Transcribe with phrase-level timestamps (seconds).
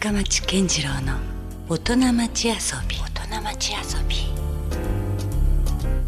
[0.00, 1.18] 深町健次郎の
[1.68, 2.54] 大人町遊
[2.88, 2.96] び。
[2.96, 4.16] 大人町遊び。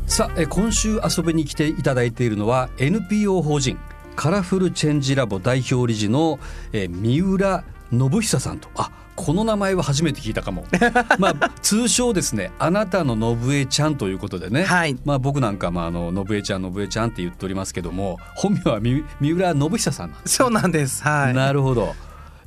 [0.06, 3.78] さあえ今週遊びに来ていただいているのは NPO 法人
[4.16, 6.38] カラフルチェンジラボ代表理事の
[6.72, 8.70] え三浦信久さんと。
[8.76, 10.64] あこの名前は初めて聞いたかも。
[11.20, 14.96] まあ通称ですねあなたの信江ちゃんということでね、はい。
[15.04, 21.02] まあ僕なんかまああの信江ちゃん信江ちゃんって言っておりますけども本名は三三浦信久さんなんですそうなんです。
[21.02, 21.28] はい。
[21.28, 21.94] よなるほど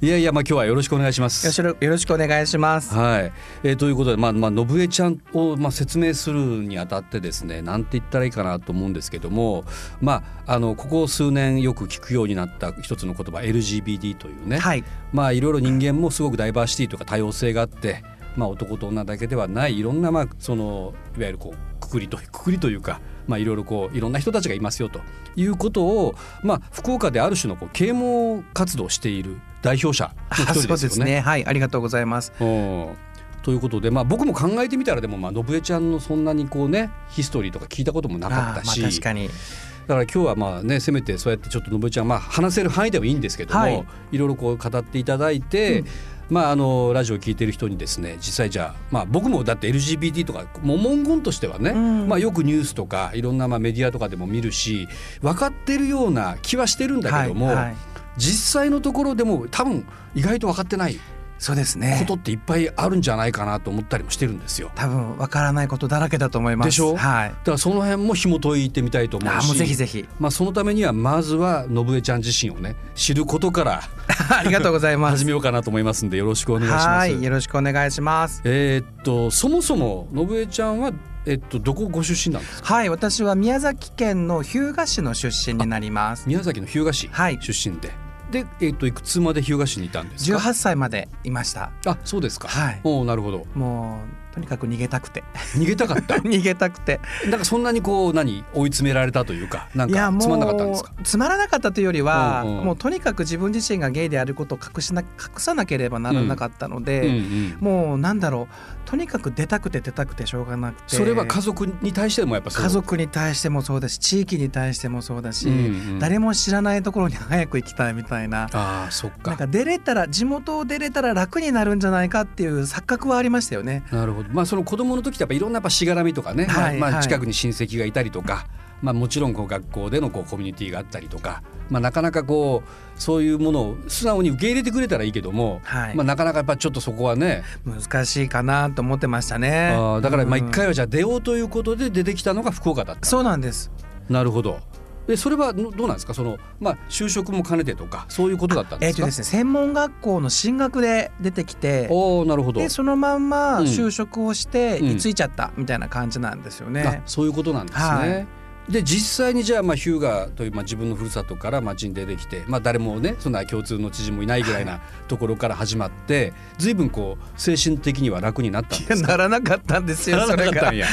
[0.02, 2.94] いやいやまあ今日はよろしくお願いしますよろしくお願いします。
[2.94, 3.32] はい、
[3.64, 9.64] えーということで、まあまあ、信江ちゃんを、まあ、説明するにあたってですねなんて言ったらいいかなと思うんですけども、
[10.02, 14.84] まあ、あのここ数年よく聞くようになった一つの言葉 LGBT というね、はい。
[15.14, 18.04] まあ、いろいろ人間もすごくダイバーシティとか多様性があって、
[18.36, 25.02] まあ、男と女だけではないいろんな、まあ、そのいわゆるこうくくりとくくりというか、まあ、いろいろこういろんな人たちがいますよと
[25.36, 31.16] いうことを、まあ、福岡である種のこう啓蒙活動をしている代表者の一あ人そうですよね。
[31.16, 31.20] ね。
[31.22, 31.46] はい。
[31.46, 32.32] ありがとうございます。
[32.40, 32.96] うん
[33.44, 39.28] ということで、まあ、僕も考えてみたらでも、まあ、信江ちゃんのそんなにこうねヒストリーとか聞いたこともなかったし、まあ確かに。
[39.28, 45.88] だから今日はまあねせめてそうやってちょっと信江ちゃん、まあ、話せる範囲でもいいんですけども、はいい、ろいろこう語っていただいて、うん
[46.30, 52.08] まあ、あのラジオを聞いてる人にですね実際じゃあ、まあ、僕もだって LGBT とかもう文言としてはね、うん。
[52.08, 54.88] まあ、よくニュースとかいろんなまあメディアとかでも見るし
[55.22, 57.76] 分かってるような気はしてるんだけども、はいはい。
[58.18, 61.00] 実際のところでも多分意外と分かってない
[61.38, 62.14] そうですこねと。
[62.14, 64.72] っていっぱいあるんじゃないかなと思ったりもしてるんですよ。
[64.76, 66.68] 多分わからないことだらけだと思います。
[66.68, 66.96] でしょ？
[66.96, 67.30] はい。
[67.30, 70.06] だからその辺も紐解いてみたいと思うしもうぜひぜひ。
[70.20, 73.82] まあ、そのためにはまずは信江ちゃん自身をね知ることから
[74.40, 75.18] ありがとうございます。
[75.18, 76.88] 始めようかなと思いますんでよろしくお願いします。
[76.88, 77.22] はい。
[77.24, 78.42] よろしくお願いします。
[78.46, 80.92] えーっとそもそも信江ちゃんは、
[81.26, 82.74] えっと、どこご出身なんですか？
[82.76, 82.90] はい。
[82.90, 86.24] 私は宮崎県の日向市の出身になります。
[86.28, 87.92] 宮崎の日向市はい出身で、
[88.32, 91.72] で、えーっといくつまで日向市にいたんですか？18歳までいました。
[91.86, 92.82] あそうですか、はい。
[92.84, 93.46] おーなるほど。
[93.56, 94.02] も
[94.32, 95.24] うとにかく逃げたくて。
[95.56, 96.16] 逃げたかった？
[96.26, 97.00] 逃げたくて。
[97.30, 100.92] なんかそんなにこう何追い詰められたというかなんかつまんなかったんですか？
[101.04, 102.66] つまらなかったというよりは、うんうん。
[102.66, 105.08] もうとにかく自分自身がゲイであることを隠しな隠
[105.38, 107.58] さなければならなかったので、うんうん。
[107.62, 108.56] もうなんだろう
[108.86, 110.96] とにかく出たくて出たくてしょうがなくて。
[110.96, 112.64] それは家族に対してもやっぱそう。
[112.64, 118.50] 家族に対してもそうだし地域に対してもそうだし、うんうん誰も知らないところに早く行きたいみたいな。
[118.54, 119.32] ああそっか。
[119.32, 123.84] なんか出れたら地元を出れたら楽になるんじゃないかっていう錯覚はありましたよね。
[123.92, 124.30] なるほど。
[124.32, 127.04] まあその子供の時ってやっぱいろんなやっぱしがらみとかね、まあまあはいはい。
[127.04, 128.48] 近くに親戚がいたりとか、
[128.82, 132.70] まあもちろんこう学校でのこうコミュニティがあったりとか、まあなかなかこう
[133.02, 139.74] そういうものを素直に受け入れてくれたらいいけども、はいまあなかなかやっぱちょっとそこはね、難しいかなと思ってましたね。
[139.76, 143.06] あーだからまあうん一回はじゃあ出ようということで出てきたのが福岡だった。
[143.08, 143.72] そうなんです。
[144.10, 144.60] なるほど。
[145.08, 146.16] でそれはのどうなんですか？
[146.16, 149.04] そのまあ就職も兼ねてとかそういうことだったんですか？
[149.04, 152.60] えっとですね専門学校の進学で出てきておおなるほど。
[152.60, 157.04] でそのまんまうん就職をしてうん居ついちゃったみたいな感じなんですよあね。
[157.06, 157.86] そういうことなんですね。
[157.86, 158.28] はい
[158.70, 169.10] で実際にじゃあまあヒューガというまあ自分のふるさとから町に出てきて、まあ、誰もねそんな共通の知人もいないぐらいなところから始まって随分こう精神的には楽になったんですか？
[169.10, 170.78] ならなかったんですよなそれなかったん。
[170.78, 170.88] や。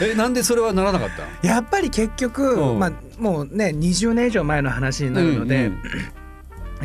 [0.00, 2.78] えなんでそれはならなかったのやっぱり結局、うん。
[2.78, 5.78] まあもうね20年以上前の話になるので、うん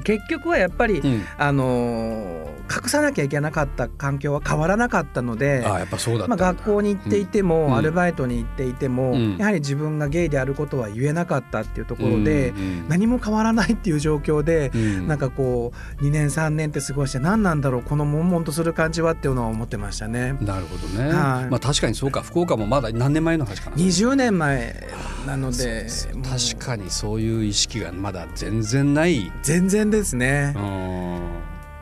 [0.04, 1.14] 結局はやっぱり、うん。
[1.14, 5.64] うんあのー隠さなきゃいけなかった環境は変わらなかったので。
[5.66, 7.76] あやっぱそうだったまあ、学校に行っていても、うん。
[7.76, 9.38] アルバイトに行っていても、うん。
[9.38, 15.08] やはり自分がゲイであることは言えなかったっていうところで、うんうん何も変わらないっていう状況で、うん。
[15.08, 20.36] なんかこう2年3年って過ごして何なんだろうこの悶々とする感じはっていうのは思ってましたね。
[20.42, 21.50] なるほどね、はい。
[21.50, 22.22] まあ確かにそうか。
[22.22, 23.76] 福岡もまだ何年前の話かな。
[23.76, 24.88] 20年前
[25.28, 25.88] なので
[26.24, 30.54] 確かにそういう意識がまだ全然ない、全然ですね。
[30.56, 30.60] う。
[30.60, 31.30] ん。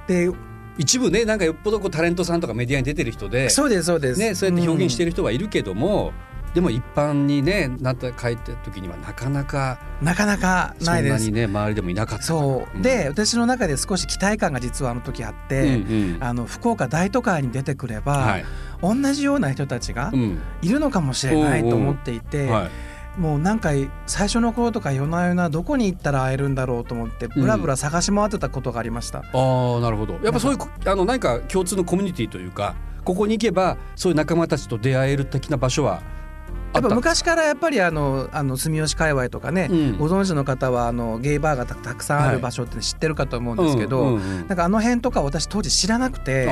[0.08, 0.30] で
[0.78, 4.20] 一部ねなんかよっぽどこうタレントさんとかメディアに出てる人でそうですそうです。
[4.20, 6.14] ね、そうやって表現してる、る人はいるけども、
[6.54, 11.14] でも一般にねなった書いた時にはなかなかなかなかそないです。
[11.14, 11.32] んなに。
[11.32, 12.24] ね周りでもいなかった。
[12.24, 16.24] そう、で私の中で少し期待感が実はあの時あっうんて、うん。
[16.24, 18.46] あの福岡大都会に出てくれば、はい。
[18.82, 20.40] 同じような人たちがうん。
[20.62, 23.72] いるのかもしれないと思っていて、はいもうなんか
[24.08, 29.20] 最初の頃とか夜な夜などこに行ったら会えるんだろうと思ってブラブラ探し回ってたことがありました。
[29.20, 30.20] ああなるほど。
[30.24, 36.02] やっぱそういうあの何か共通のコミュニティというかここに行けばそういう仲間たちと出会える的な場所は
[36.74, 39.98] あやっぱ昔からやっぱりあのあの住吉界隈とかね、うん。
[39.98, 44.48] ご存知の方はあのゲイバーがたたくさんあはいる場所って知ってるかと思うんですけど、うんうんうん。
[44.48, 46.46] なんかあの辺とか私当時知らなくて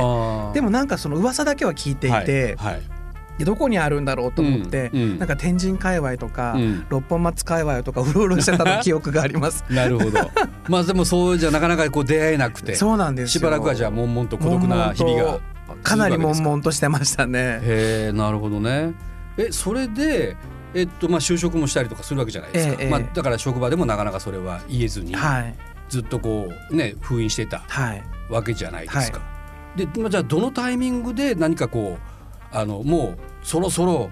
[0.54, 2.74] でもなんかその噂だけは聞いていて、はい。
[2.76, 2.82] はい。
[2.82, 3.01] で
[3.46, 5.20] どこにあるんだろうと思って、うんうん。
[5.20, 6.86] なんか天神界隈とか、うん。
[6.90, 9.64] 六本松界隈とかうろうろしてたの記憶があります。
[9.70, 10.32] なるほど。
[10.68, 13.40] まあでもそうじゃなかなかこう出会えなくてそうなんですよ。
[13.40, 15.40] しばらくはじゃあ悶々と孤独な日々が
[15.84, 17.60] かなり悶々としてましたね。
[17.62, 18.94] へえなるほどね。
[19.38, 20.36] えそれで
[20.74, 25.56] えっとまあ就職もしたりとかするわけじゃないですか、ええまあ、だから職場でもなかなかそれは言えずに、はい。
[25.90, 28.04] ずっとこうね封印してたはい。
[28.30, 29.22] わけじゃないですか。
[29.76, 32.21] で、まあ、じゃあどのタイミングで何かこう
[32.52, 34.10] あのもうそろそろ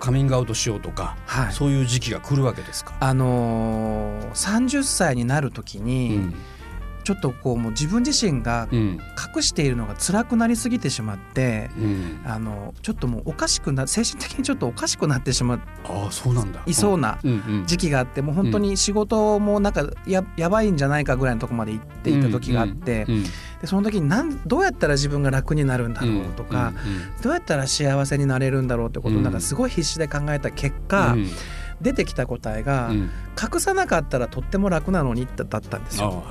[0.00, 1.52] カミングアウトしようとか、はい。
[1.52, 2.94] そういう時期が来るわけですか？
[3.00, 6.34] あのー、30歳になる時うに、ん。
[7.04, 8.98] ちょっとこうもう自分自身がうん。
[9.36, 16.62] 隠しているのが辛くなりすぎてしまって、うん、あのちょっともうおかしくな精神的にちょっとおかしくなってしまああそうなんだ。
[16.66, 17.18] いそうな
[17.66, 23.14] 時期があってもう本当に仕事もなんかややばいんじゃないかぐらいのとこまで行っていた時があって、うん。
[23.14, 23.24] うん
[23.64, 26.74] でその時になんどうやったら自分が楽になるんだろうとか、
[27.22, 31.26] どうやったら幸せになれるんだろうってことなんかすごい必死で考えた結果、うん。
[31.80, 33.10] 出てきた答えが、うん。
[33.40, 36.22] 隠さなかったらとっても楽なのにだったんですよ。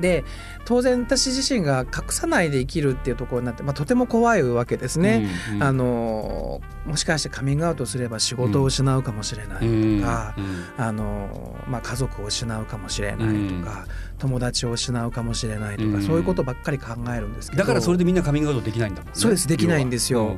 [0.00, 0.24] で
[0.66, 5.28] 当然私自身が隠さないで生きるっていうところになって、まあ、とても怖いわけですね。
[5.50, 5.62] うんうん。
[5.64, 10.64] あのもしかしてカミングアウトすれば仕事を失うかもしれないとか、うん。
[10.76, 13.86] あのまあ、家族を失うかもしれないとか、
[14.18, 16.02] 友達を失うかもしれないとか、うん。
[16.02, 17.62] そういうことばっかり考えるんですけど。
[17.62, 19.12] だからそれでみんなカミングアウトできないんだもんね。
[19.14, 20.18] そうですできないんですよ。
[20.18, 20.32] 要は。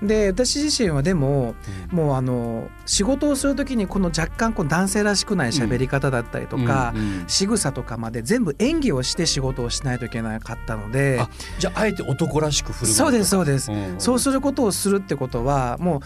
[0.00, 1.54] うんで私自身はでも
[1.90, 1.96] うん。
[1.96, 7.24] もうあの仕事をする時にこの若干こう男性らしくない喋り方だったりとか、うんうん。
[7.26, 11.18] 仕草とかまで全部演技をして仕事をしないといけなかったので。
[11.20, 13.94] あじゃああえて男らしく振る舞そうですそうです、ん。
[13.98, 16.00] そうすることをするってことはもう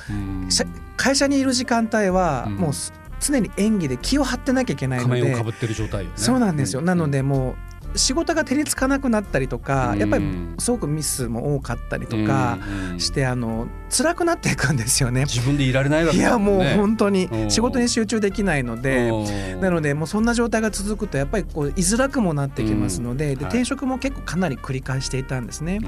[0.96, 2.56] 会社にいる時間帯はうん。
[2.56, 6.12] もうす常に演技で気を張ってなきゃいけないので仮面をかぶってる状態よね。
[6.16, 9.98] そうなんですよ、なのでもう仕事が手につかなくなったりとか、うん。
[9.98, 10.24] やっぱり
[10.58, 12.58] すごくミスも多かったりとか
[12.98, 15.22] して、あの辛くなっていくんですよね。
[15.22, 17.50] 自分でいられないわけだいやもうね本当にうん。
[17.50, 19.10] 仕事に集中できないので。
[19.10, 19.60] うん。
[19.60, 25.80] なのでもうそんな状態が続くとやっぱりこう居づらくもなってきますので,、で転職も結構かなり繰り返していたんですね。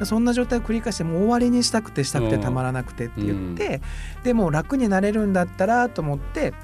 [0.00, 3.80] あそんな状態を繰り返してもう終わりにしたくてしたくてたまらなくてって言って、
[4.24, 6.54] でもう楽になれるんだったらと思って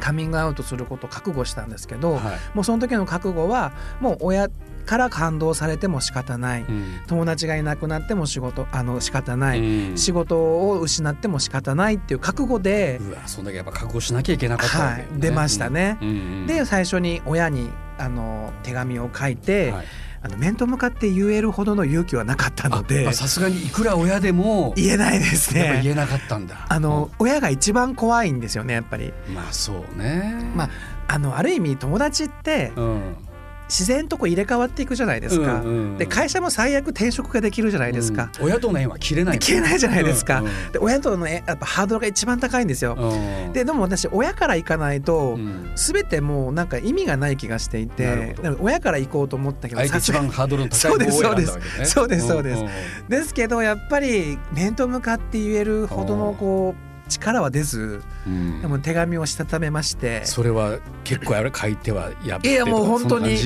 [0.00, 2.38] カミングアウトすることを覚悟したんですけど、ーはい。
[2.54, 4.48] もうその時の覚悟はもう親
[4.86, 7.00] から感動されても仕方ない、うん。
[7.06, 9.98] 友達がいなくなっても仕事あの仕方ない、うん。
[9.98, 15.12] 仕事を失っても仕方ないっていう覚悟で、うわそんだけやっぱ覚悟しなきゃいけなかったわけよね。
[15.12, 15.98] はい、出ましたね。
[16.00, 16.46] うんうん。
[16.46, 19.86] で最初に親にあの手紙を書いて、はい
[20.24, 25.80] あの面と向かって言えるほどの勇気はなかったのであさすがにいくら親でも言えないですね。
[25.82, 29.12] 言えなかったんだあの親が一番怖いんですよねやっぱり。
[29.28, 30.70] うんまあそうねまあ
[31.08, 33.16] あのある意味友達ってうん
[33.68, 35.56] 自然とこう入れ替わっていくじゃないですか。
[35.56, 35.98] うんうんうん。
[35.98, 38.30] で会社も最悪転職ができるじゃないですか。
[38.38, 38.46] うん。
[38.46, 40.40] 親との縁は切れない切れないじゃないですか。
[40.40, 40.72] うんうん。
[40.72, 42.94] で親とのえやっぱハードルが一番高いんですよ。
[42.98, 43.52] うん。
[43.52, 45.70] ででも私親から行かないと、うん。
[45.74, 51.84] 全てもうなんか意味がない気がしていて親から行こうと思ったけど一番ハードルの高いそうです方を選んだわけね。
[51.86, 52.64] そうですそうです。
[53.08, 56.74] ですけどやっぱり面と向かって言えるほどのこ
[57.06, 58.60] う力は出ずうん。
[58.60, 60.24] でも手紙をしたためまして。
[60.24, 63.36] それは結構あれ書いてはやっていやもう本当に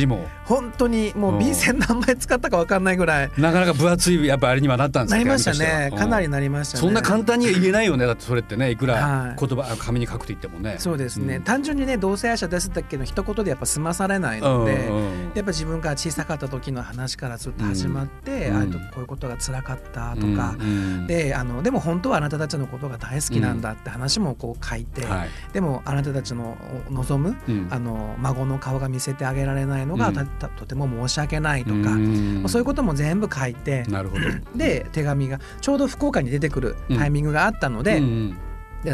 [0.45, 5.91] 本当にもう便箋何枚使ったか分かんないぐらいなかなか分厚いやっぱあれにはなったんですかなりましたね。
[5.97, 6.81] かなりなりましたね。
[6.81, 8.07] そんな簡単には言えないよね。
[8.07, 8.97] だってそれってねいくはい。
[8.97, 10.77] ら言葉あ紙に書くと言ってもね。
[10.79, 11.43] そうですね、うん。
[11.43, 18.57] 単純にね同性愛者ですだけの一言でやっぱ済まされないので、うんうんやっぱ自分が小さかった時の話からずっと始まって、うん。
[18.57, 20.65] あとこういうことが辛かったとか、うんう
[21.03, 21.07] ん。
[21.07, 25.29] であのでも本当はあなたたちのことが大好きなんだって話もこう書いて、はい。
[25.53, 26.57] でもあなたたちの
[26.91, 27.69] 望むうん。
[27.71, 30.15] あの孫の顔が見せてあげられないのが、うん。
[30.57, 32.45] とても申し訳ないとか、うん。
[32.49, 34.23] そういうことも全部書いてなるほど。
[34.57, 38.03] で手紙がちょうど福岡に出てくるタイミングがあったので,、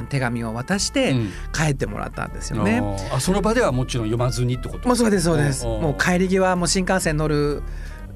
[0.09, 1.31] 手紙を渡してうん。
[1.53, 2.83] 帰ってもらったんですよね。
[3.13, 5.65] あその場ではもちろん読まずにってこともうそうですそうです。
[5.65, 7.63] もう帰り際もう新幹線乗る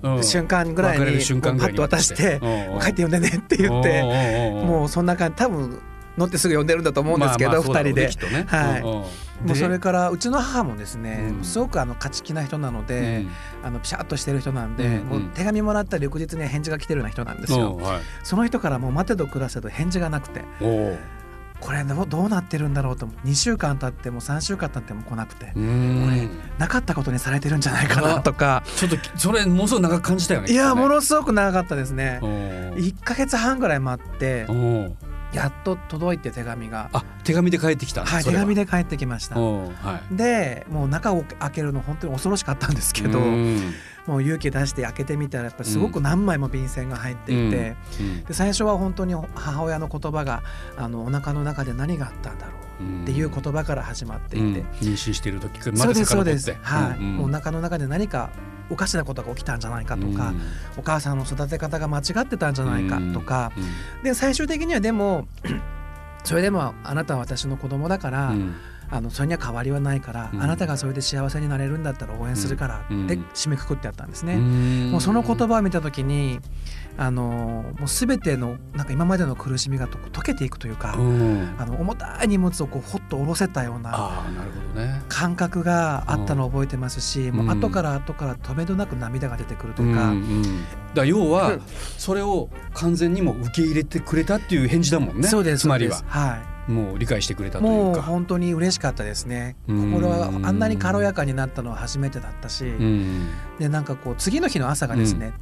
[0.02, 0.22] うん。
[0.22, 2.74] 瞬間ぐらいにパッと渡してうん。
[2.74, 5.80] うん「帰って読んでね」って言ってももうそんな感じ多分
[6.18, 8.10] 乗ってすぐ読んでるんだと思うんですけど二人で。
[8.46, 8.82] はい。
[8.82, 9.08] も
[9.44, 11.44] もうそれからうちの母もですね、うん。
[11.44, 13.24] すごくあの勝ち気な人なので、
[13.62, 15.04] あのピシャッとしてる人なんで、うんうん。
[15.04, 17.80] もう手紙もらったら翌日には返事が来てるような人なんですよ。
[18.24, 20.44] その人からもう待てど暮らせど返事がなくて
[21.60, 23.26] これどうどうなってるんだろうと思う。
[23.26, 28.62] 2週間経っても3週間経っても来なくてこれなかったことにされてるんじゃないかなとか。
[28.76, 30.52] ちょっとそれものすごく長く感じたよね。
[30.52, 32.18] いやもののすごく長かったですね。
[32.22, 34.46] 1ヶ月半ぐらい待って
[35.32, 38.04] やっと届いて手紙が、あ手紙で帰ってきた。
[38.04, 39.38] はい、手紙で返ってきました。
[39.38, 40.16] うんはい。
[40.16, 43.74] でもう中を開けるの本当に恐ろしかったんですけど、うん
[44.08, 47.76] もう勇気出して開けてみたらやっぱすごく何枚も便箋が入っていて、
[48.26, 50.42] で最初は本当に母親の言葉が
[50.78, 56.54] あのお腹の中で何があったんだろうっていう言葉から始まっていて、うん、妊娠している時からまでそうです。
[56.62, 57.18] はい、うん。
[57.18, 58.30] うん、お腹の中で何か
[58.70, 60.40] おかしなことが起きたんじゃないかとか、うん、
[60.78, 63.52] お母さんの育て方が間違ってたんじゃないかとか、
[63.96, 65.26] うん、で最終的にはでも
[66.24, 68.34] それでもあなたは私の子供だから、
[68.90, 72.94] あのそれには変わりはないから、あなたがそれで幸せになれるんだったら応援するからって
[73.34, 74.36] 締めくくってあったんですね。
[74.90, 76.40] もうその言葉を見た時に
[76.96, 84.26] あのもう全てのなんか今までの苦しみがと溶けていくというか、うん、あの重たい荷物をこうほっと下ろせたような
[85.08, 90.10] 感覚があったのを覚えてますし、もう後から後から止めどなく涙が出てくるというか。
[90.10, 90.64] うんうん、
[90.94, 91.58] だ要は
[91.96, 95.28] それを完全にも受け入れてくれたっていう返事だもんね。
[95.28, 96.02] そうですつまりは。
[96.06, 96.57] はい。
[96.68, 97.76] もう理解してくれたというか。
[97.76, 99.56] もう本当に嬉しかったですね。
[99.66, 102.64] 心はあんなに軽やかになったのは初めてだったし、
[103.58, 105.32] でなんかこう次の日の朝がですね、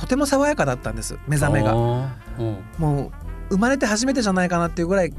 [0.00, 1.76] とても爽やかだったんです目覚めが、う
[2.42, 3.12] ん、も
[3.50, 5.12] う生まれて初めてじゃないかなっていうぐらい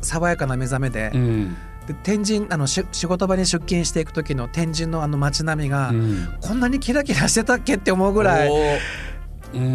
[0.00, 1.10] 爽やかな目覚めで。
[1.14, 1.56] うん、
[1.86, 8.50] で天神あの仕事場に出勤していく時の天神のあの街並みが、うん、こんなにキラキラしてたっけって思うぐらい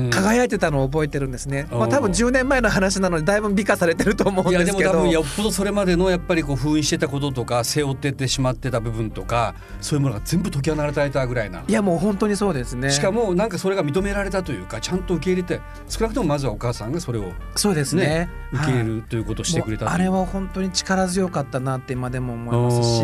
[0.09, 4.79] 輝いてたのを覚えてるんですね、まあ、多分10年前の話なのでだいぶ美化されてると思うんですけど。
[4.79, 11.63] いやでも多分よっぽどそれまでのやっぱりこう封印してたこととか背負っててしまってた部分とかそういうものが全部解き放たれたぐらいな。
[11.67, 12.91] いやもう本当にそうですね。
[12.91, 18.29] しかもなんかそれが認められたというかちゃんと受け入れて少なくともまずはお母さんがそれを、ね、そうですね。
[18.51, 23.03] 受け入れるということをしてくれたあれは本当に力強かったなって今でも思いますし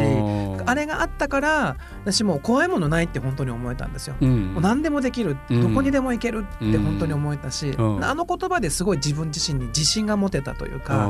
[0.65, 11.09] あれがあったから私も怖いものないって本当に思えたんですよ、うん、もう何でもできる、どこにでも行けるって本当に思えたし、うん、あの言葉ですごい自分自身に自信が持てたというか、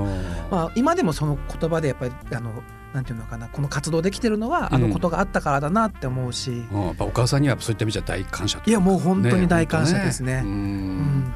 [0.52, 10.42] まあ、今でもその言葉でやっぱりあのなんていうのかなこの活動できてるのはあのことがあったからだなって思うし、うん、やっぱお母さんにはそういった意味じゃ大感謝いやもう本当に大感謝ですね。
[10.42, 10.42] ね。
[10.44, 11.34] うん。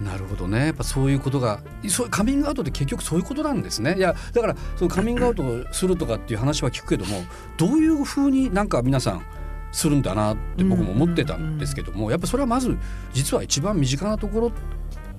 [0.00, 0.66] なるほどね。
[0.66, 3.96] やっぱそういうことがそうカミングアウトって結局そういうことなんですね。
[3.96, 7.22] いやだからそのカミングアウトするとかっていう話は聞くけども
[7.56, 9.22] どういうふうになんか皆さん
[9.72, 12.76] するんだなって僕も思ってたんですけどもやっぱそれはまず
[13.12, 14.52] 実は一番身近なところ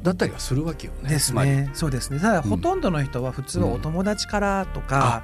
[0.03, 1.09] だったりはするわけよね。
[1.09, 1.69] ですね。
[1.73, 2.19] そうですね。
[2.19, 5.23] ただ、ほとんどの人は普通はお友達からとか、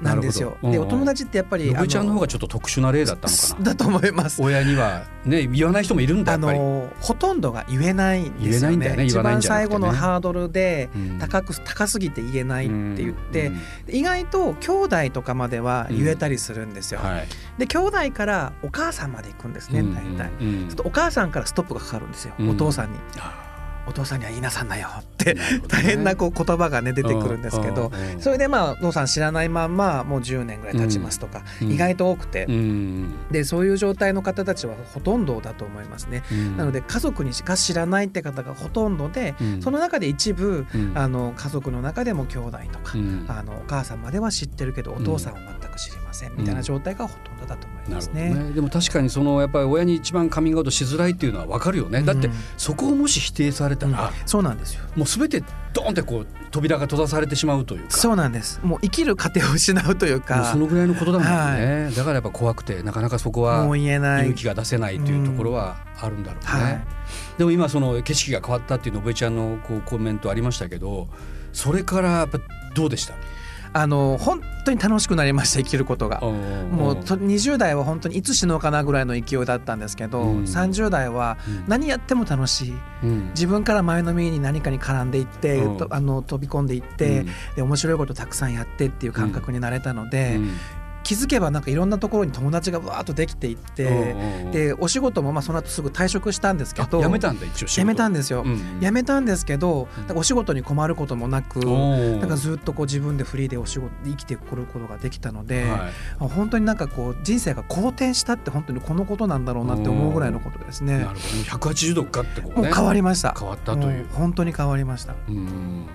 [0.00, 0.56] なんですよ。
[0.62, 3.64] でお友達ってやっぱりのちゃんの方がちょっと特殊な例だったのかな。
[3.64, 4.42] だと思います。
[4.42, 8.96] 親にはね言わない人もいるんだあのほとんどが言えないんですよね。
[8.96, 13.52] ね一番最後のハードルで高く、高すぎて言えないって言って、
[13.88, 17.00] 意外と兄弟とかまでは言えたりするんですよ。
[17.00, 17.26] はい、
[17.58, 20.30] で兄弟からお母さんまで行くんですね大体。
[20.38, 22.98] ちょっとお母さんからストップがかかるんですよ、お父さんに。
[23.86, 25.36] お父さんには言いなさんなよって
[25.68, 27.90] 大変なこう言葉がね出てくるんですけど
[28.20, 32.46] それでまあお父さん知らないまんまもう10年ぐらい経ちますとか意外と多くて。
[33.30, 36.22] でそういう状態の方たちはほとんどだと思いますね。
[36.56, 42.92] なので家族にしか知らないって方がほとんどでその中で一部あの家族の中でも兄弟とか
[43.28, 48.16] あのお母さんまでは知ってるけどお父さんは全く知りませんみたいな状態がほとんどだと思いますね。
[48.16, 48.52] ね。
[48.52, 52.02] でも確かにそのやっぱり親に一番カミングアウトしづらいっていうのは分かるよね。
[52.02, 54.84] だってそこをもし否定されたら、そうなんですよ。
[54.96, 55.42] もうすべて
[55.72, 57.90] ドーンってこう扉が閉ざされてしまうというか。
[57.90, 58.60] そうなんです。
[58.62, 60.44] もう生きる糧を失うというか。
[60.52, 66.80] そのぐらいのことだもんね、はい、だからやっぱ怖くてなかなかそこは勇気が出せないというところはあるんだろうね、うんはい、
[67.38, 71.08] でも今その景色が変わったっていうのぶえちゃんのこうコメントありましたけど
[71.52, 72.38] それからやっぱ
[72.74, 73.14] どうでした？
[73.78, 76.22] あの本当に楽しくなりました生きることが。
[76.22, 81.36] もう20代は本当にいつ死のうかなぐらいの勢いだったんですけど、うん、30代は
[81.68, 90.40] 何やっても楽しい、うん、自分から前のめりに何かに絡んでいって、うん、あの飛び込んでいって、うん、で面白いことたくさんやってっていう感覚になれたので、
[91.06, 94.16] 気づけばなんかいろんなところに友達がわーっとできていって
[94.50, 110.98] でお仕事もまあその後すぐ退職したんですけど辞めたんだ一応辞めたんですよ、うん辞めたんですけどお仕事に困ることもなくなんかずっとこう自分でフリーでお仕事生きてくることができたので、はい、本当になんかこう人生が好転したって本当にこのことなんだろうなって思うぐらいのことですね。
[110.98, 111.20] なるほど。
[111.70, 113.34] 180度かってこう、ね、もう変わりました。
[113.38, 114.06] 変わったという。
[114.12, 115.14] 本当に変わりました。
[115.28, 115.86] うん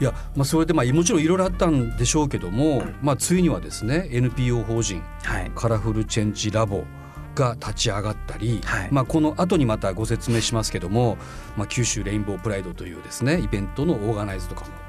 [0.00, 6.84] いや、まあ、それでまあもちろんいろいろあったんでしょうけども、まあ、ついにはですね NPO 法人、はい、カラフルチェンジラボ
[7.34, 11.16] が立ち上がったり、はい、まあ、この後にまたご説明しますけども、
[11.56, 14.84] まあ、九州レインボープライドというですねイベントのオーガナイズとかも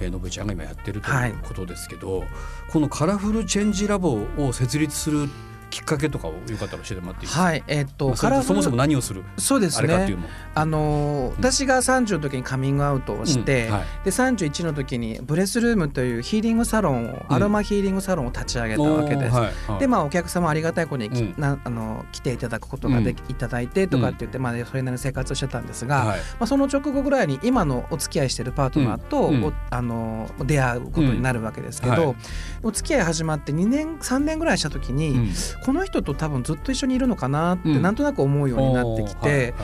[0.00, 2.28] えー、のぶちゃんが今やってるということですけど、はい、
[2.72, 5.28] このカラフルチェンジラボを設立する
[5.70, 7.42] きっかけとかをよかったら教えてもらっていいですか？
[7.42, 9.24] はい、えー、っと、まあ、そもそも何をする？
[9.38, 10.16] そうですね。
[10.54, 11.32] あの。
[11.38, 13.72] 私が30の時にカミングアウトをして、うん。
[13.74, 19.34] はい、で31の時にブレスルームというヒーリングサロンを、アロマヒーリングサロンを立ち上げたわけです。
[19.34, 32.16] はいはい、でまあお客様ありがたい子に、うん、なあの来ていただくことができ、いただいてとかって言って、まあそれなりの生活をしてたんですが、まあその直後ぐらいに今のお付き合いしてるパートナーと、あの出会うことになるわけですけど、
[32.62, 35.30] お付き合い始まって2年3年ぐらいした時に、
[35.64, 39.54] この人と多分ずっと一緒にいるのかなってなんとなく思うようになってきて。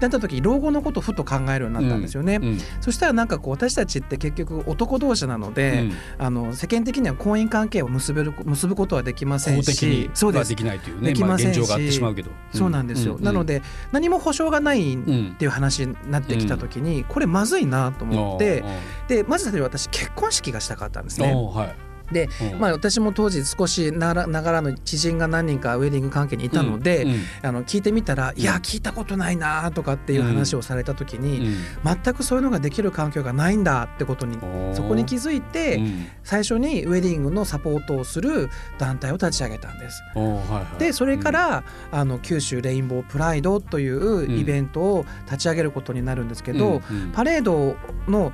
[0.00, 2.44] なった時老後のことをふと考えるようになったんですよね、うん。
[2.44, 10.50] うん、そしたらなんかこう私たちって結局男同士なので、うん、あの世間的には婚姻関係を結べる結ぶことはできませんしそうです。
[10.50, 12.14] できないというねできませんし、まあ、
[12.52, 14.96] そうなんですよ、なので何も保証がないっ
[15.36, 18.64] ていう話になってきた時に、これまずいなと思って、
[19.08, 21.32] でまず例えば私結婚式がしたかったんですね。
[21.32, 27.06] はいで、まあ、私も当時少しながらの知人が何人かウェディング関係にいたので、
[27.42, 31.54] あの聞いてみたら「いや聞いたことないな」とかっていう話をされた時に、
[31.84, 34.38] 全くそういうのができる環境がないんだってことに
[34.74, 35.82] そこに気づいて、
[36.22, 40.02] 最初にウェディングのサポートをする団体を立ち上げたんです。
[40.78, 48.32] でそれから、あの九州レインボープライドというイベントを立ち上げることになるんですけど、パレードの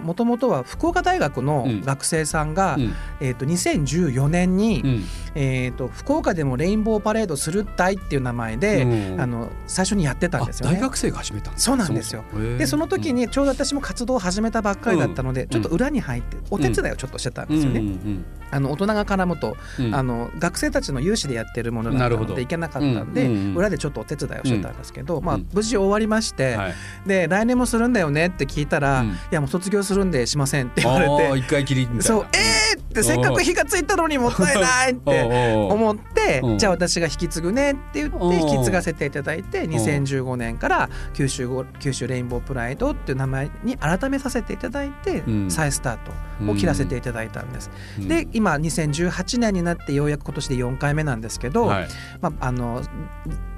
[0.00, 2.76] もともとは福岡大学の学生さんが、
[3.20, 5.04] えー、と2014年に、うん、
[5.34, 10.76] えー、と福岡でもレインボーパレードするったいっていう名前で、うん、あの最初にやってたんですよね。
[10.76, 12.24] 大学生が始めたんそうなんですよ。
[12.58, 17.82] でその時にちょうど私も活動を始めたばっかりだったので、ちょっと裏に入ってお手伝いをちょっとしてたんですよね。
[18.50, 19.56] あの大人が絡むと、
[19.92, 26.58] あの学生たちの有志でやってるものだったのでいけなかったんで、裏でちょっとお手伝いをしてたんですけど、まあ無事終わりまして、
[27.06, 41.48] で来年もするんだよねって聞いたら、いやもう卒業するんでしませんって言われて、一回きりそうえーってせっかく火がついたのにもったいないって思ってじゃあ私が引き継ぐねって言って引き継がせていただいて2015年から九州
[41.80, 46.12] 九州レインボープライドっていう名前に改めさせていただいて再スタート
[46.48, 47.70] を切らせていただいたんです。
[47.98, 51.86] で今2018年になってようやく今年で4回目なんですけど、ま
[52.22, 52.82] ああの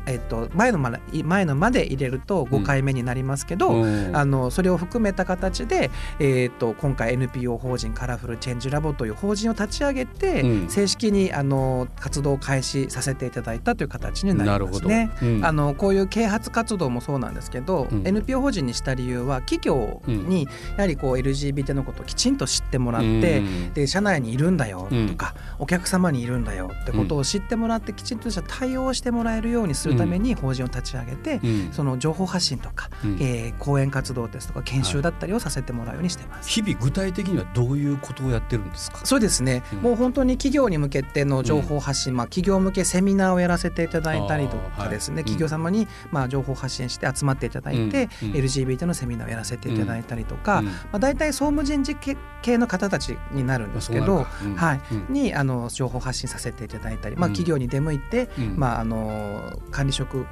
[0.07, 15.11] えっと、前のまで前のまで入れると5回目になりますけど、うん、あのそれを含めた形で、えー、っと今回 NPO 法人カラフルチェンジラボという法人を立ち上げて、うん、正式にあの活動を開始させていただいたという形になりますね。
[15.23, 39.01] うん、あのこういう啓発活動もそうなんですけど、NPO 法人にした理由は企業にやはりこう LGBT のことをきちんと知ってもらって、で社内にいるんだよとか、お客様にいるんだよってことを知ってもらってきちんとした対応してもらえるようにするるために法人を立ち上げて、うん、その情報発信とか、うん、えー、講演活動ですとか研修だったりをさせてもらうようにしてます、はい、日々具体的にはどういうことをやってるんですか？
[39.05, 51.97] そうですね、うん、もう本当に企業に向けての情報発信、まあ、企業向けセミナーをやらせていただいたりとかですね、はい、企業様にまあ情報発信して集まっていただいて、うん、LGBT のセミナーをやらせていただいたりとか、まあ、大体総務人事
[52.43, 54.81] 系の方たちになるんですけど、はい、
[55.13, 60.27] にあの情報発信させていただいたり、まあ、企業に出向いて、まあ、あの管理職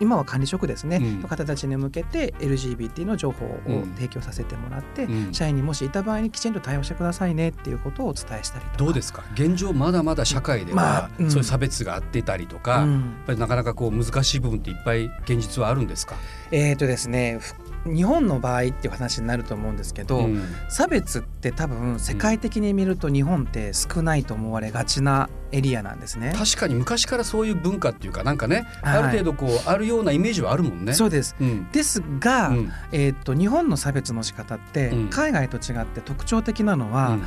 [0.00, 8.76] 今は管理職ですね、うん、の方たちに向けて LGBT の情報を提供させてもらって、うん、社員にもしいた場合にきちんと対応してくださいねっていうことをお伝えしたりとか。
[8.76, 9.24] どうですか？
[9.34, 12.88] 現状まだまだ社会では、そういう差別があってたりとか、やっ
[13.26, 16.14] ぱりなかなかこう難しい部分っていっぱい現実はあるんですか？
[16.52, 17.40] えーとですね
[17.84, 26.34] 日本の場合っていう話になると思うんですけど、うん、差別って多分世界的に見ると日本って少ないと思われがちなエリアなんですね。
[26.36, 30.92] 確かに昔からそういう文化っていうかなんかね、はい、ある程度こうあるようなイメージはあるもんね。
[30.94, 37.18] そうです、うん、ですが、うん、えー、っと日本の差別の仕方って海外と違って特徴的なのは、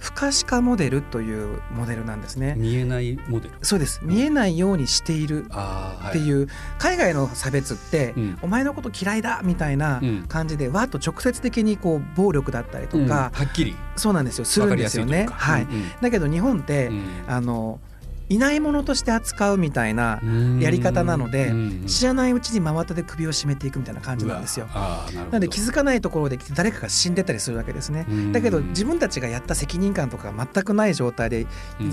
[0.00, 2.54] 不可視化モデルというモデルなんですね。
[2.56, 3.54] 見えないモデル。
[3.62, 4.00] そうです。
[4.02, 14.44] 見えないようにしているっていう、はい、海外の差別って、うん、お前のこと嫌いだみたいな感じで、わっと直接的にこう暴力だったりとか、うん、はっきりそうなんですよ。
[14.44, 15.26] するんですよね。
[15.30, 16.90] はい、うんうん、だけど日本って、
[17.26, 17.80] あの
[18.30, 20.20] いないものとして扱うみたいな
[20.60, 21.52] やり方なので
[21.86, 24.66] 知らないうちに真綿で首を絞めていくみたいな感じなんですよ。
[24.72, 28.06] なので気づかないところで誰かが死んでたりするわけですね。
[28.32, 31.46] だけど自分たちがやった責任感とかが全くない状態で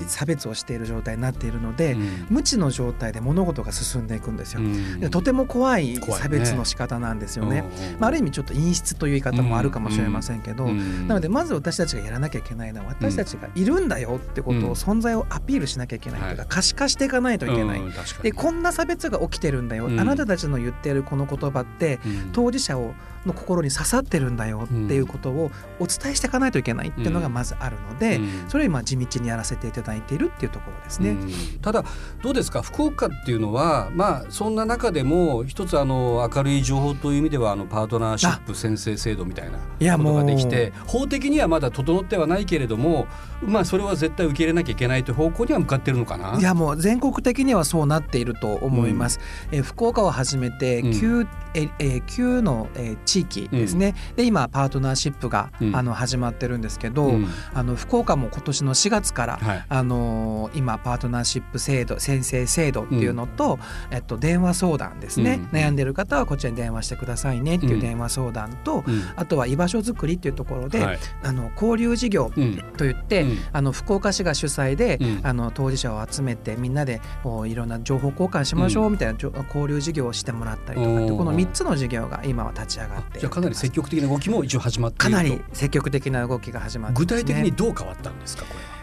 [0.07, 1.97] 差別をしている状態になっているので
[2.29, 4.61] 無知の状態で物事が進んでいくんですよ。
[5.09, 7.63] とても怖い差別の仕方なんですよね。
[7.99, 16.26] まあ、ある意味ちょっと陰湿という言い方もあるかもしれませんけどなのでまず私たちがやらなきゃいけないのは私たちがいるんだよってことを存在をアピールしなきゃいけない。
[16.27, 17.81] というか可視化していかないといけない。
[18.21, 21.99] でこんな差別が起きてるんだよ、あなたたちの言ってるこの言葉って、
[22.33, 22.93] 当事者を
[23.27, 31.15] の心に刺さってるんだよっていうことをお伝えしていかないといけないっていうのがまずあるので、それを今地道にやらせていただいているっていうところですね。
[31.61, 31.83] ただ
[32.23, 32.61] どうですか？
[32.61, 39.57] 福岡っていうのはまあそんな中でも一つあの明るい情報という意味ではあのパートナーシップ宣誓制度みたいな
[39.97, 43.07] ことができて法的にはまだ整ってはないけれども
[43.41, 46.37] まあそれは絶対受け入れなきゃいけないという方向には向かってるのかな？
[46.39, 49.19] いやもう全国的にはそうなっていると思います。
[49.51, 63.59] うん、え福岡をはじめて 9,、うん、ええ9の、え地域ですね、うん、で今パートナーシップが、うん、あの始まってるんですけど、うん、あの福岡も今年の4月から、はい、あの今パートナーシップ制度先生制度っていうのと、
[63.91, 68.83] えっと、電話相談ですね、悩んでる方はこちらに電話してくださいねっていう電話相談と、
[69.15, 72.31] あとは居場所づくりっていうところで、はい、あの交流事業
[72.77, 77.01] といって、あの福岡市が主催で、あの当事者を集めてみんなで
[77.45, 83.19] いろんな情報交換しましょうみたいな、交流事業をしてもらったりとかこの3つの事業が今は立ち上がって。
[83.19, 88.77] じゃかなり積極的な動きも一応始まってかなり積極的な動きが始まって、ね、具体的にどう変わったんですかこれは。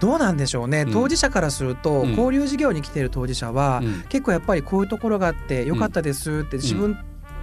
[0.00, 6.98] どうなんでしょうね、当事者からすると、交流事業に来ている当事者は、結構やっぱりこういうところがあってよかったですって自分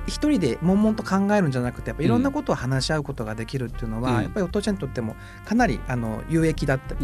[0.07, 6.95] 一人で悶々と考えるんじゃなくてやっぱいろんなことを話し合うことができるっていうのは、やっぱりお父ちゃんにとってもかなりあの有益だった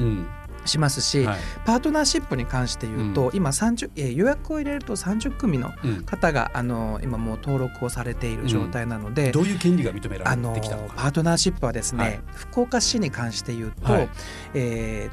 [0.65, 5.71] しますし、はい、パートナーシップに関して言うと、うん、今30、えー、予約を入れると30組の
[6.05, 14.09] 方が、うん、あの今もう登録をされている状態なので、うん、どういう権利が認められてきたのパートナーシップはですね、はい、福岡市に関して言うと、はい、
[14.53, 15.09] え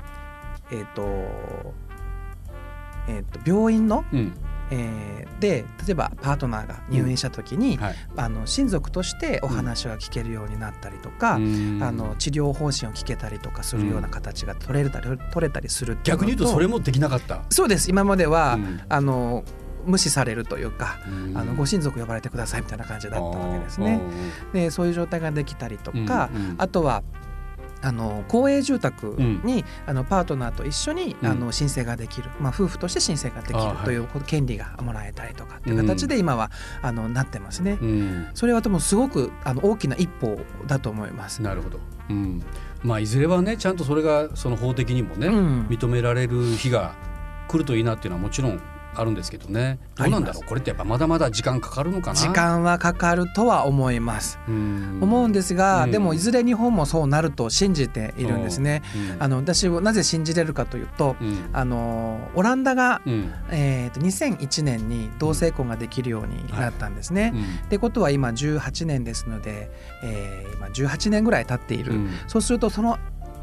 [0.71, 1.75] ー、えー、と
[3.09, 4.33] えー、と病院の、うん
[4.71, 7.83] えー、で例えばパートナーが入院した時に、うん。
[7.83, 17.43] はい、あの親族としてお話が聞けるようになったりとか、うん、あの治療方針を聞けたりとかするような形が取れたり、うん、取れたりする逆に言うとそれもできなかった？
[17.51, 17.91] そうです。
[17.91, 19.45] 今までは、あの
[19.87, 20.99] 無視されるというか、
[21.35, 24.01] あのご親族呼ばれてくださいみたいな感じだったわけですね。
[24.53, 26.29] でそういう状態ができたりとか、
[26.59, 27.03] あとは
[27.83, 36.51] あの公営住宅に、うん、あのパートナーと一緒に、うん、あの申請ができる、まあ、夫婦として申請ができるという、権利がもらえたりとかっていう形で今は、
[36.83, 41.43] あのなってますね、うん、それは多分すごくあの大きな一歩だと思います。
[41.43, 42.43] なるほど、うん。
[42.83, 46.95] まあ、いずれはねちゃんとそれがその法的にもね、認められる日が
[47.49, 48.61] 来るといいなっていうのはもちろん
[48.95, 49.79] あるんですけどね。
[49.97, 50.49] どうなんだろう？
[50.49, 52.17] これってやっぱまだまだ時間かかるのかな？
[52.17, 54.39] 時間はかかるとは思います。
[54.47, 58.83] 思うんですが、でもいずれ日本もそうなると信じているんですね、
[59.19, 61.17] あの私なぜ信じれるかというと、
[61.53, 63.01] あのオランダが、
[63.51, 67.33] えー、と2001年に同性婚ができるようになったんですね。
[67.67, 69.71] ってことは今18年ですので、
[70.03, 71.95] えー、今18年ぐらい経っている、
[72.27, 72.99] そうするとその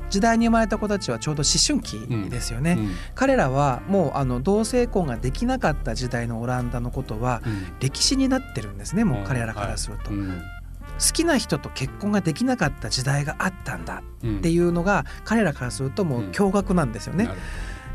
[0.09, 2.79] 時代に生まれた子たちはちょうど思春期ですよね、うん。
[2.79, 7.41] うん、彼らはもうあの同性婚ができなかった時代のオランダのことは
[7.79, 10.11] 歴史になってるんですねもう彼らからすると。
[10.97, 17.29] 好きな人と結婚ができなかった時代があったんだっていうのが彼らからするともう驚愕なんですよね。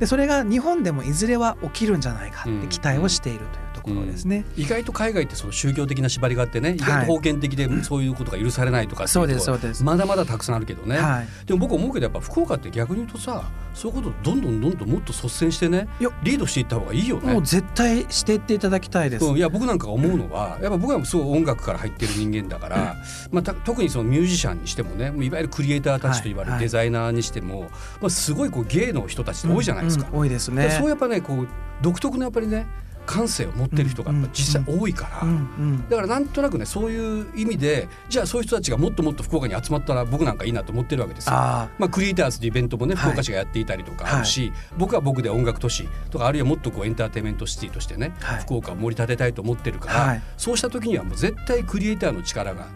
[0.03, 9.85] でそれが日本でもいずれは起きるんじゃないかって期待をしているというところですね、うん、意外と海外ってその宗教的な縛りがあってね意外と封建的でそういうことが許されないとかそうですそうです。
[9.85, 15.87] まだまだたくさんあるけどね、はい、でも僕思うけどやっぱ福岡って逆に言うとさそういうことどんどんどんどんもっと率先してね
[16.25, 17.33] リードしていった方がいいよね。
[17.33, 22.97] もう絶対していっていただきたいです、うん、いや僕なんかが思うのはやっぱ僕はすごい音楽から入ってる人間だから、
[23.31, 27.71] まあ、特にそのミュージシャンにしてもねいわゆるクリエイターたちと言われるデザイナーにしても、はいはい、
[28.03, 30.71] まあ、すごいこう芸の人たちって多いじゃないですか、うんうん、多いですね。
[30.71, 31.49] そうやっぱねこう
[31.83, 32.67] 独特のやっぱりね
[33.05, 35.27] 感性を持ってる人が実際多いから、
[35.91, 41.33] だからなんとなくねそういう意味でじゃあそういう人たちがもっともっと福岡に集まったら僕なんかいいなと思ってるわけですよ。
[41.35, 52.69] あまあ、クリエイターズというイベントもね福岡市がやっていたりとかあるし、はい、僕は僕で音楽都市とかあるいはもっとこうエンターテインメントシティとしてね、はい、福岡を盛り立てたいと思ってるから、はい、そうした時にはもう絶対クリエイターの力が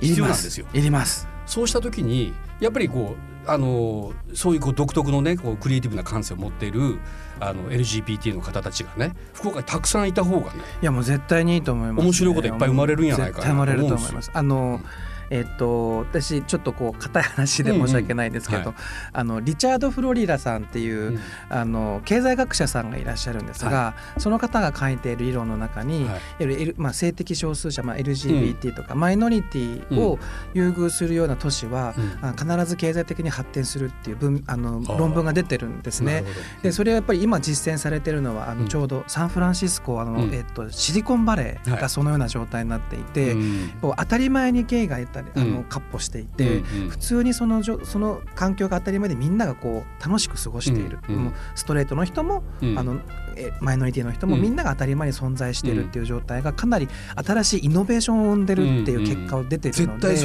[0.00, 0.66] 必要なんですよ。
[0.72, 1.28] いります。
[1.44, 6.98] そうした時にやっぱりこうあのそういうこう独特のねこうクリエイティブな感性を持っている
[7.40, 18.74] あの LGBT の方たちがね福岡にたくさんいた方がねいやもう絶対にいいと思います、ね、面白いこといっぱい生まれるんじゃないかなと思うんですあの、うんえっと、私ちょっとこう硬い話で申し訳ないですけど、うんうん。
[18.74, 30.18] はい、あのリチャード・フロリダさんっていう、うん、あの経済学者さんがいらっしゃるんですが、はい、その方が書いている理論の中に、はい、まあ、性的少数者、まあ、LGBT とか、マイノリティを
[30.54, 36.24] 優遇するような都市は、うん、必ず経済的に発展するっていう文あの論文が出てるんですね。
[36.62, 43.36] でそれはやっぱり今実践されてるのはあのちょうどサンフランシスコあの、えっと、シリコンバレーがそのような状態になっていて、
[43.80, 50.98] 当たり前にゲイがったり、あのかっ歩していて、普通にそのその環境が当たり前でみんながこう楽しく過ごしている、
[51.54, 52.42] ストレートの人も、
[52.76, 53.00] あの
[53.60, 60.16] マイノリティの人もみんなが当たり前に存在しているっていう状態がかなり新しいイノベーションを生んでるっていう結果を出てるので、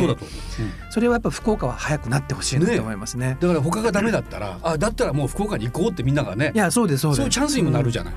[0.92, 3.38] それはやっぱ福岡は早くなってほしいなと思いますね。
[3.40, 7.18] だから他がダメだったらあだったらもう福岡に行こうってみんながねいやそうですそうです。
[7.18, 8.14] そういうチャンスにもなるじゃない、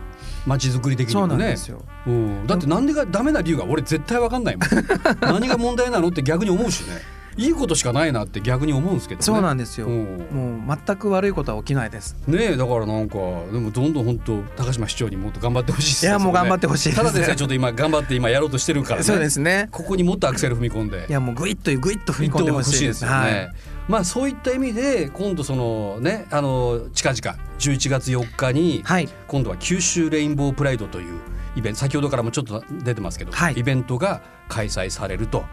[0.47, 1.57] 街づくり的にもね。
[2.05, 4.69] うん、だってなんでがダメな理由が俺絶対わかんないもん。
[5.21, 7.13] 何が問題なのって逆に思うしね。
[7.37, 12.17] いいことしかないなって逆に思うんですけど、ね、そうなんですよ、もう全く悪いことは起きないです。
[12.27, 19.69] ねだからなんかでもどんどん本当高島市長にもっと頑張ってほしいですいやもう頑張ってほしい、ね、ただでさえちょっと今頑張って今やろうとしてるからねそうですね。
[19.71, 21.07] ここにもっとアクセル踏み込んで。
[21.09, 23.05] いやもうグイッとグイッと踏み込んでほしいです。
[23.05, 23.53] よね、はい。
[23.89, 28.85] まあそういった意味で今度そのねあの近々11月4日に、
[29.27, 31.19] 今度は九州レインボープライドという
[31.57, 35.45] イベント先ほどからもちょっと出てますけど、はい、イベントが開催されると。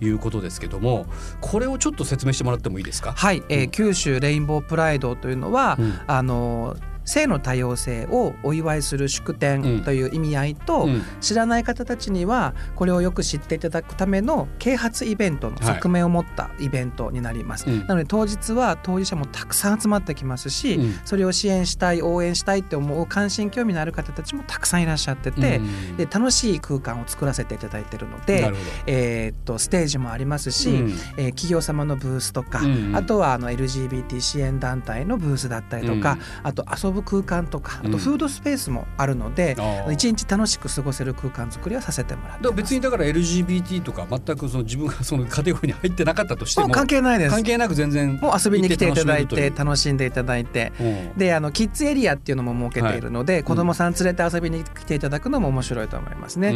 [0.00, 1.06] いうことですけども
[1.40, 3.12] これをちょっと説明してもらってもいいですか？
[3.12, 6.76] はい、えー、九州レインボープライドというのは、うん、あの
[7.08, 28.52] 性の多様性をお祝いする祝典という意味合いと、うん、知らない方たちにはこれをよく知っていただくための啓発イベントの側面を持ったイベントになります、はい、なので当日は当事者もたくさん集まってきますし、うん、それを支援したい応援したいって思う関心興味のある方たちもたくさんいらっしゃってて、うん、で楽しい空間を作らせていただいてるので、
[28.86, 32.60] えー、っとステージもありますし、うん、えー、企業様のブースとか、
[32.94, 39.56] あとはあの LGBT 支援団体のブースだったりとか、あと遊ぶぶ空間とかあとフードスペースもあるので
[39.90, 47.30] 一、うん、日楽しく過ごせる空間作りはさせてもらって別にだから LGBT とか全くその自分がそのカテゴリーに入ってなかったとしても関係ないです。
[47.30, 56.52] 関係なく全然もう遊びに来ていただいて楽しんでいただいて、うん、であのキッズエリアっていうのも設けているので、はい、子供さん連れて遊びに来ていただくのも面白いと思いますね。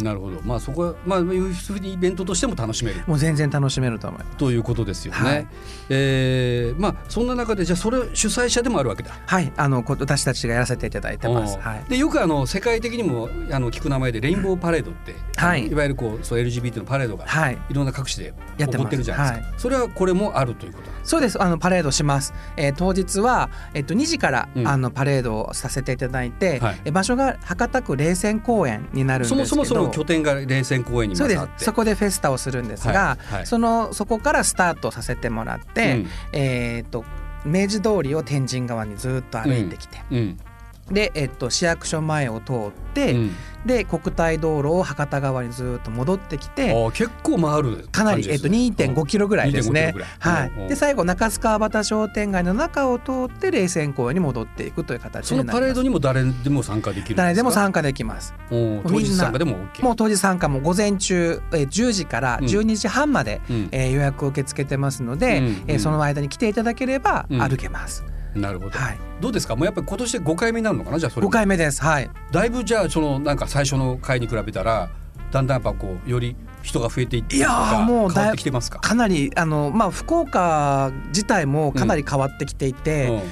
[0.00, 0.40] なるほど。
[0.42, 3.02] まあそこはまあいうふうにイベントとしても楽しめる。
[3.06, 4.36] もう全然楽しめると思います。
[4.36, 5.18] ということですよね。
[5.18, 5.46] はい、
[5.90, 9.10] えー、まあそんな中でじゃあそれ主催者でもあるわけだ。
[9.26, 11.58] はいあの私たちがやらせていただいてます。
[11.58, 19.48] はい、でよくあの世界的にもあの聞く名前でレインボーパレードって、はい、いわゆるこうそう LGBT のパレードが、はい、いろんな各地で起こってるじゃないですか。
[19.48, 21.40] はい、それはこれもあるということそうです。
[21.40, 22.34] あのパレードします。
[22.56, 31.64] えー、当日はえっと2時から、うん、あのパレードをさせていただいて、はい、場所が博多区冷泉公園になるんですけど、そもそもその拠点が冷泉公園にそうです。
[31.64, 33.34] そこでフェスタをするんですが、はい。
[33.36, 37.04] はい、そのそこからスタートさせてもらって、うん、えっと
[37.46, 40.38] 明治通りを天神側にずっと歩いてきて、うん、
[40.90, 42.56] で、えっと、市役所前を通っ
[42.94, 49.94] て、うん、で国体道路を博多側にずっと戻ってきて結構回るかなり、えっと、2.5キロぐらいですね。
[50.20, 58.32] はい、で最後中須川端商店街の中を通って冷泉公園に戻っていくという形そのパレードにも誰でも参加できる誰でも参加できます。
[58.48, 68.04] 当日参加でも OK もう当日参加も午前中、えー、10時から12時半まで、うん、えー、予約を受け付けてますので、うん、えー、その間に来ていただければ歩けます。
[68.08, 69.56] うんなるほど、はい、どうですか？
[69.56, 70.98] もうやっぱり今年で5回目になるのかな？
[70.98, 71.26] じゃあそれ。
[71.26, 71.82] 5回目です。
[71.82, 72.10] はい。
[72.30, 74.90] だいぶじゃあそのなんか最初の回に比べたら
[75.30, 78.80] だんだんやっぱこうより人が増えていっていやもう変わってきてますか？
[78.80, 83.14] かなりあの、まあ、福岡自体もかなり変わってきていて、うん。
[83.16, 83.22] うん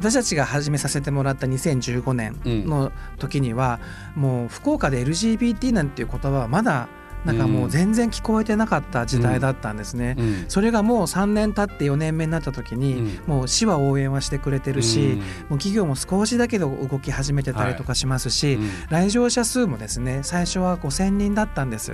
[0.00, 3.80] 私たちが始めさせてもらった2015年の時には、
[4.16, 6.88] うん、もう福岡で LGBT なんていう言葉はまだ
[7.24, 15.26] なんかもう全然聞こえてなかった時代だったんですね、うん、それがもう3年経って4年目になった時に、うん、もう市は応援はしてくれてるし、うん、もう
[15.58, 21.92] 企業も少しだけど動き始めてたりとかしますし、はい、来場者数もですね最初は5,000人だったんです、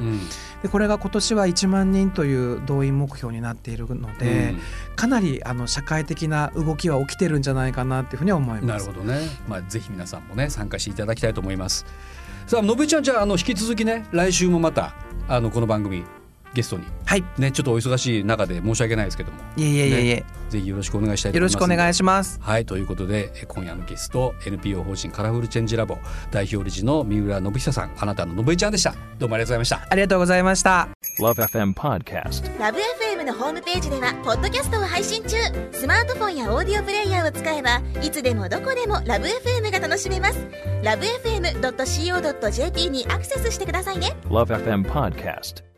[0.62, 4.54] でこれが今年は1万人という動員目標になっているので、
[4.94, 8.86] かなりあの社会的な動きは起きてるんじゃないかなっていうふうに思います。
[8.86, 11.86] なるほどね、まあ、ぜひ皆さんもね参加していただきたいと思います。
[12.46, 14.94] さあのぶちゃんじゃああの引き続きね来週もまた
[15.28, 16.04] あのこの番組。
[16.56, 17.24] ゲストに、はい。
[17.36, 19.38] ね、ちょっとお忙しい中で申し訳ないですけども。
[19.58, 21.52] いえいえいえいえ、ね、ぜひよろしくお願いしたいと思います。
[21.52, 22.38] よろしくお願いします。
[22.40, 22.64] はい。
[22.64, 25.98] ということで今夜のゲスト NPO 法人カラフルチェンジラボ
[26.30, 28.94] 代表理事の三浦信久さんあなたの信井ちゃんでした。
[29.18, 29.86] どうもありがとうございました。
[29.90, 30.88] ありがとうございました。
[31.20, 35.36] LoveFM Podcast LoveFM のホームページではポッドキャストを配信中。
[35.72, 40.38] スマートフォンやオーディオプレイヤーを使えばいつでもどこでも LoveFM が楽しめます。
[40.82, 44.16] LoveFM.co.jp にアクセスしてくださいね。
[44.24, 45.75] LoveFM Podcast